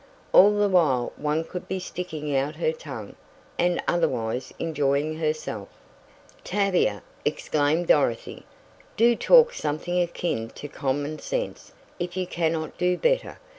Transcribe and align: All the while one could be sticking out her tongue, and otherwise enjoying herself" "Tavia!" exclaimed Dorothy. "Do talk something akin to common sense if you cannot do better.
All 0.33 0.57
the 0.57 0.67
while 0.67 1.13
one 1.15 1.43
could 1.43 1.67
be 1.67 1.77
sticking 1.77 2.35
out 2.35 2.55
her 2.55 2.71
tongue, 2.71 3.15
and 3.59 3.79
otherwise 3.87 4.51
enjoying 4.57 5.19
herself" 5.19 5.69
"Tavia!" 6.53 7.03
exclaimed 7.23 7.85
Dorothy. 7.85 8.47
"Do 8.97 9.15
talk 9.15 9.53
something 9.53 10.01
akin 10.01 10.49
to 10.55 10.67
common 10.67 11.19
sense 11.19 11.73
if 11.99 12.17
you 12.17 12.25
cannot 12.25 12.79
do 12.79 12.97
better. 12.97 13.37